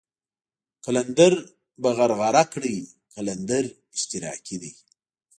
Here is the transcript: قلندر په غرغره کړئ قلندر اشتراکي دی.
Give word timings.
قلندر 0.85 1.33
په 1.81 1.89
غرغره 1.97 2.43
کړئ 2.53 2.75
قلندر 3.13 3.63
اشتراکي 3.95 4.55
دی. 4.61 4.71